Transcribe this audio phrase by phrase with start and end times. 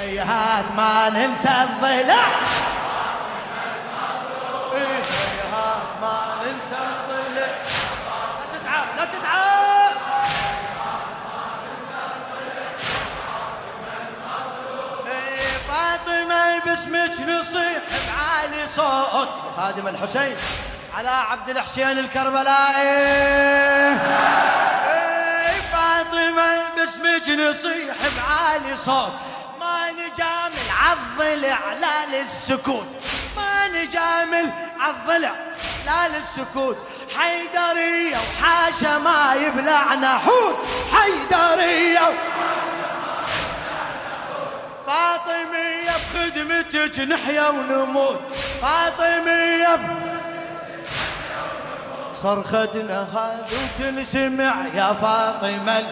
[0.00, 2.24] هيهات ما ننسى الضلع
[4.74, 6.82] هيهات ما ننسى
[7.36, 7.46] لا
[8.52, 9.92] تتعب لا تتعب.
[15.06, 20.36] إيه، فاطمة باسمك نصيح بعالي صوت خادم الحسين
[20.96, 22.88] على عبد الحسين الكربلائي.
[24.86, 29.12] إيه، فاطمة باسمك نصيح بعالي صوت
[30.80, 32.86] عالضلع لا للسكوت
[33.36, 34.50] ما نجامل
[34.80, 35.34] عالضلع
[35.86, 36.76] لا للسكوت
[37.18, 40.56] حيدرية وحاشا ما يبلعنا حوت.
[40.92, 42.12] حيدرية
[44.86, 48.20] فاطمية بخدمتك نحيا ونموت.
[48.62, 49.78] فاطمية
[52.22, 55.86] صرختنا هذه وتنسمع يا فاطمة.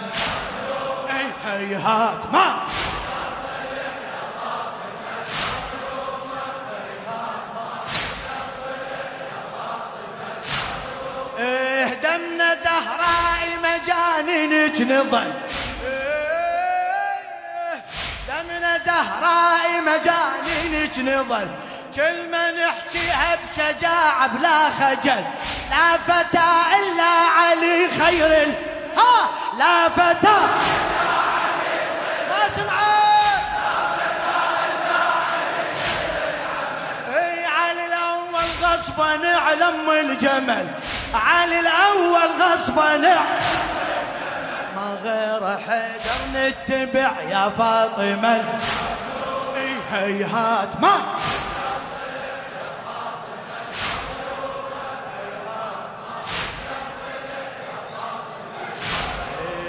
[1.45, 2.59] هيهات ما
[12.65, 15.33] زهراء مجانينك نظل
[18.29, 21.49] دمنا زهراء مجانينك نظل
[21.95, 25.25] كل ما نحكيها بشجاعة بلا خجل.
[25.71, 28.27] لا فتى إلا علي خير.
[28.27, 28.55] ال...
[28.97, 30.39] ها لا فتى.
[32.29, 33.43] ما سمعت.
[37.17, 40.67] إي علي الأول غصبا علم الجمل.
[41.15, 42.97] علي الأول غصبا
[44.77, 48.45] ما غير حيدر نتبع يا فاطمة.
[49.57, 51.01] إي هيهات ما.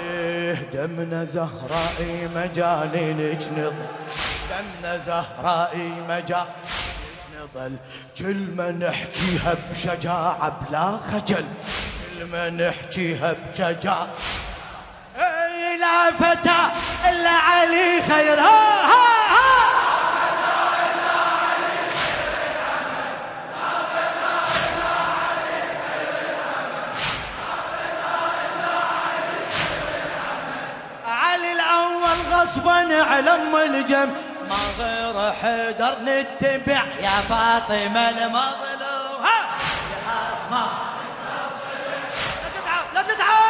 [0.08, 3.72] إيه دمنا زهراء مجانينك نظل
[4.50, 5.76] دمنا زهراء
[6.08, 6.79] مجانينك
[7.54, 7.76] نظل
[8.18, 11.44] كل ما نحكيها بشجاعة بلا خجل.
[12.18, 14.08] كل ما نحكيها بشجاعة.
[15.16, 16.60] إيه لا فتى
[17.08, 18.40] إلا علي خير
[32.40, 34.10] غصبا على أم الجم.
[34.48, 36.82] ما غير حيدر نتبع.
[37.00, 39.22] يا فاطمة المظلوم.
[39.22, 39.38] ها!
[39.92, 40.66] يا ما
[42.42, 42.84] لا تتعب.
[42.94, 43.40] لا تتعب.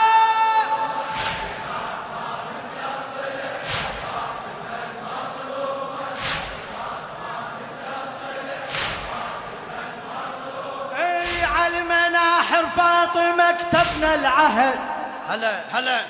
[11.66, 14.78] المناحر فاطمة كتبنا العهد.
[15.28, 16.00] هلا هلا.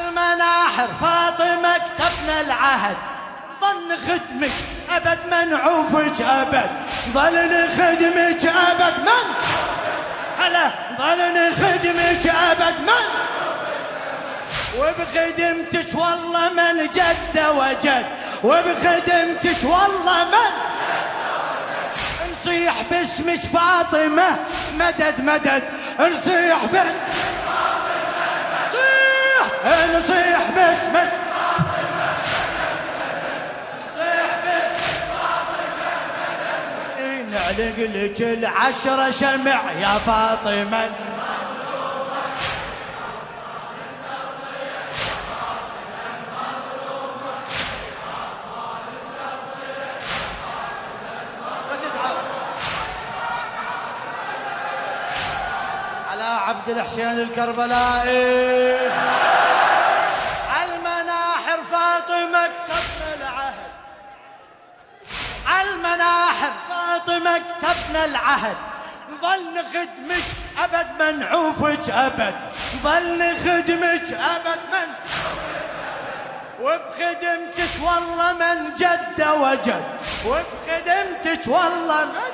[0.00, 0.88] المناحر.
[1.00, 2.96] فاطمة كتبنا العهد.
[3.60, 4.50] ظن خدمك
[4.90, 6.70] أبد ما نعوفك أبد.
[7.14, 9.26] ظل نخدمك أبد من؟
[10.38, 13.04] هلا ظل نخدمك أبد من؟
[14.78, 18.06] وبخدمتك والله من جد وجد.
[18.44, 20.52] وبخدمتك والله من؟
[22.32, 24.36] نصيح باسمك فاطمة.
[24.74, 25.62] مدد مدد.
[26.00, 27.17] نصيح باسمك
[29.98, 30.40] نصيح
[37.30, 41.07] نعلق لك العشرة شمع يا فاطمة.
[56.48, 58.90] عبد الحسين الكربلائي.
[60.64, 63.68] المناحر فاطمة كتبنا العهد.
[65.60, 68.56] المناحر فاطمة كتبنا العهد.
[69.22, 70.24] ظل نخدمك
[70.58, 72.34] أبد ما نعوفك أبد.
[72.82, 74.88] ظل نخدمك أبد من
[76.60, 79.84] وبخدمتك والله من جد وجد.
[80.26, 82.32] وبخدمتك والله من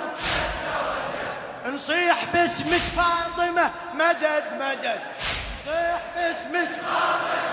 [1.64, 3.70] نصيح باسمك فاطمة.
[3.94, 5.00] مدد مدد.
[5.66, 7.44] نصيح باسمك فاطمة.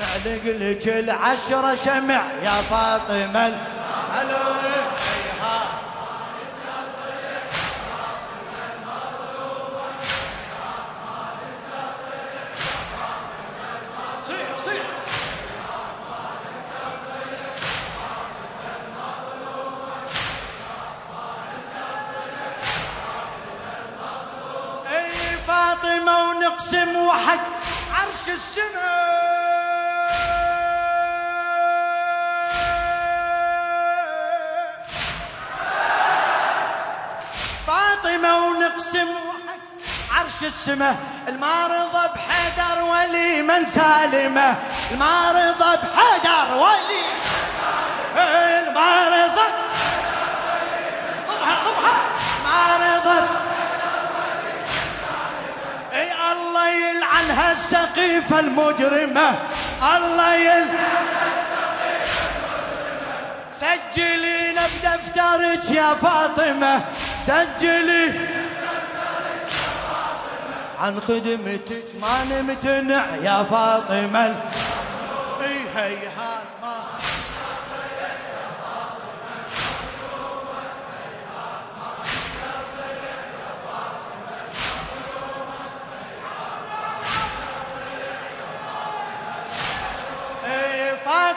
[0.00, 3.69] نعلق لك العشرة شمع يا فاطمة.
[25.80, 27.44] فاطمة نقسم وحق
[27.94, 29.00] عرش السماء.
[37.66, 39.64] فاطمة ونقسم وحق
[40.10, 40.96] عرش السماء.
[41.28, 44.54] المارضة بحيدر ولي من سالمة.
[44.90, 46.89] المارضة بحيدر ولي
[57.30, 59.34] يلعن هالسقيفة المجرمة
[59.96, 60.68] الله يلعن
[63.52, 66.80] سجلينا بدفترك يا فاطمة.
[67.26, 68.12] سجلي
[70.80, 74.34] عن خدمتك ما نمتنع يا فاطمة.
[75.76, 75.98] إي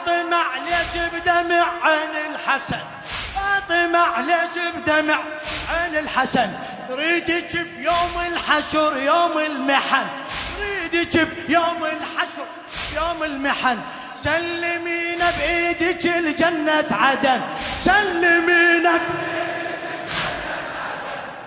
[0.04, 2.78] فاطمة عليك بدمع عين الحسن.
[3.34, 5.18] فاطمة عليك بدمع
[5.74, 6.50] عين الحسن.
[6.90, 10.06] ريدك بيوم الحشر يوم المحن.
[10.60, 12.46] ريدك بيوم الحشر
[12.96, 13.78] يوم المحن.
[14.24, 17.40] سلمينا بإيدك الجنة عدن.
[17.84, 19.00] سلمينا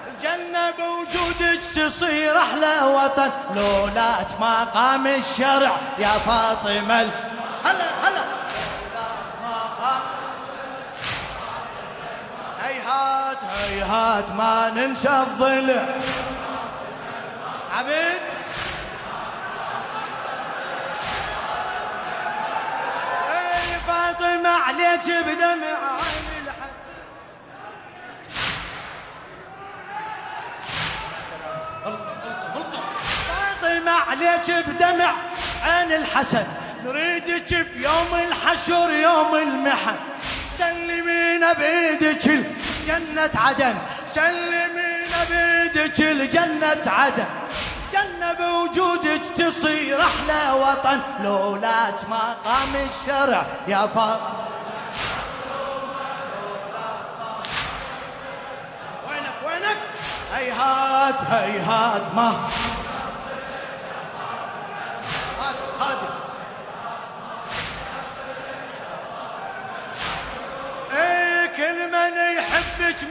[0.08, 3.32] الجنة بوجودك تصير أحلى وطن.
[3.56, 7.10] لولاك ما قام الشرع يا فاطمة
[7.66, 8.27] هلا هلا.
[12.98, 15.86] هيهات هيهات ما ننسى الضلع
[17.74, 18.22] عبيد؟
[23.30, 26.48] اي فاطمة عليك بدمع عين
[33.28, 35.14] فاطمة عليك بدمع
[35.64, 36.46] عين الحسن.
[36.86, 39.96] نريدك بيوم الحشر يوم المحن.
[40.58, 42.46] سلمينا بيدك
[42.88, 43.76] الجنة عدن
[44.08, 47.26] سلمينا بيدك الجنة عدن
[47.94, 51.00] جنة بوجودك تصير أحلى وطن.
[51.24, 54.48] لولاك ما قام الشرع يا فاطمة
[59.08, 59.78] وينك؟ وينك؟
[60.34, 62.48] هيهات هيهات ما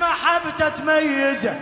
[0.00, 1.54] محبته تميزه.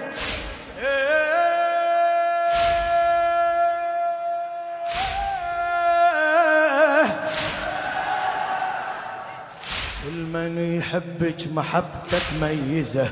[10.04, 13.08] كل من يحبك محبته تميزه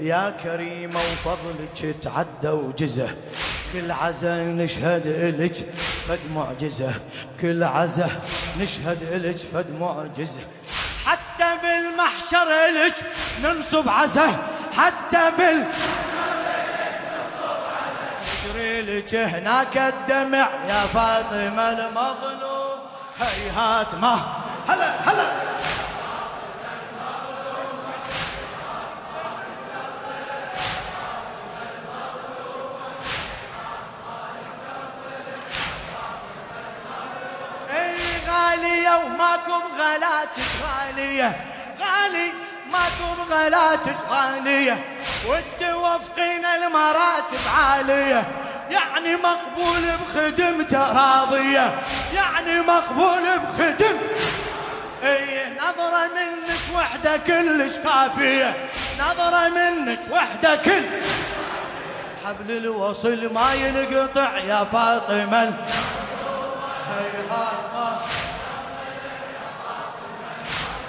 [0.00, 3.16] يا كريمة وفضلك تعدى وجزه.
[3.72, 5.56] كل عزا نشهد إلك
[6.08, 6.94] فد معجزة.
[7.40, 8.10] كل عزا
[8.60, 10.40] نشهد إلك فد معجزة.
[11.06, 12.94] حتى بالمحشر إلك
[13.42, 14.28] ننصب عزا
[14.76, 15.66] حتى بال
[18.44, 20.48] يجري لك هناك الدمع.
[20.68, 22.78] يا فاطمة المظلوم
[23.20, 24.18] هيهات ما.
[24.68, 25.32] هلا هلا.
[37.70, 37.96] اي
[38.28, 41.36] غالية وماكو بغلاتك غالية؟
[41.80, 42.43] غالي
[42.74, 44.84] ماكو بغلاتك غالية
[45.26, 48.24] وتوفقين المراتب عالية.
[48.70, 51.74] يعني مقبول بخدمته راضية
[52.14, 53.96] يعني مقبول بخدم.
[55.02, 58.54] إيه نظرة منك وحدة كلش كافية.
[59.00, 60.82] نظرة منك وحدة كل.
[62.26, 65.54] حبل الوصل ما ينقطع يا فاطمة.
[66.90, 68.00] هيهات ما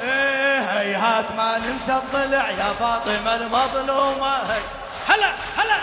[0.03, 4.35] إيه هيهات ما ننسى الضلع يا فاطمة المظلومة.
[4.51, 4.59] هي
[5.07, 5.27] هلا
[5.57, 5.77] هلا.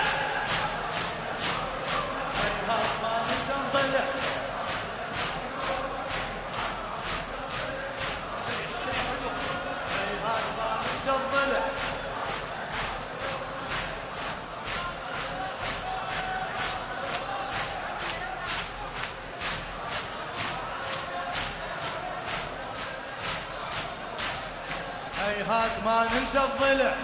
[25.43, 26.95] هيهات ما ننسى الضلع.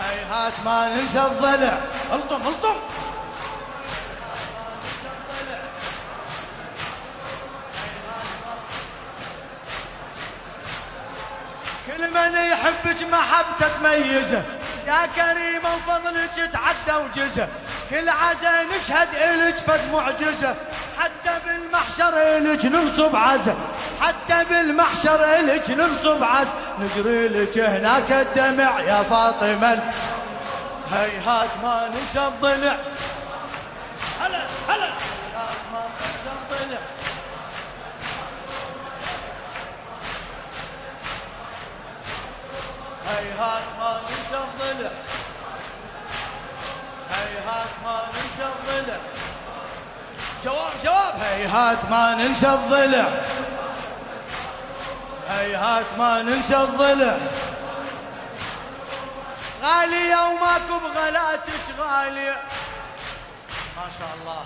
[0.00, 1.78] هيهات ما ننسى الضلع.
[2.12, 2.76] الطم الطم.
[11.86, 14.42] كل من يحبك محبته تميزه.
[14.86, 17.48] يا كريمة وفضلك تعدى وجزه.
[17.90, 20.56] كل عزا نشهد إلك فد معجزة.
[20.98, 23.56] حتى بالمحشر إلك ننصب عزا
[24.00, 29.92] حتى بالمحشر إلك ننصب عزا نجري لك هناك الدمع يا فاطمة
[30.92, 32.76] هيهات ما نسى الضلع
[34.20, 34.88] هلا هلا.
[43.08, 44.90] هيهات ما نسى الضلع
[47.10, 48.96] هيهات ما ننسى الضلع
[50.44, 51.14] جواب جواب.
[51.22, 53.08] هيهات ما ننسى الضلع
[55.28, 57.16] هيهات ما ننسى الضلع
[59.62, 62.36] غالية وماكو بغلاتك غالية
[63.76, 64.44] ما شاء الله.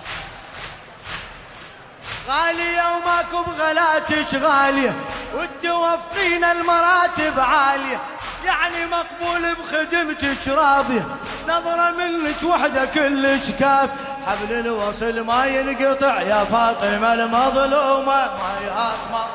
[2.27, 4.95] غالية وماكو بغلاتك غالية
[5.35, 7.99] وتوفقين المراتب عالية.
[8.45, 11.07] يعني مقبول بخدمتك راضية.
[11.47, 13.89] نظرة منك وحدة كلش كاف
[14.27, 18.25] حبل الوصل ما ينقطع يا فاطمة المظلومة.
[18.25, 19.25] ما يهات ما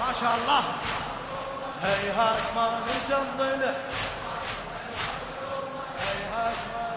[0.00, 0.62] ما شاء الله.
[1.84, 3.74] هيهات ما نسم ضلع
[6.00, 6.93] هيهات ما